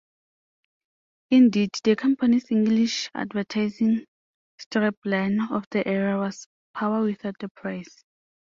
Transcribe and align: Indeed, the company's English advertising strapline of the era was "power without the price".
Indeed, 1.29 1.69
the 1.83 1.95
company's 1.95 2.49
English 2.49 3.11
advertising 3.13 4.07
strapline 4.59 5.51
of 5.51 5.65
the 5.69 5.87
era 5.87 6.17
was 6.19 6.47
"power 6.73 7.03
without 7.03 7.35
the 7.39 7.49
price". 7.49 8.03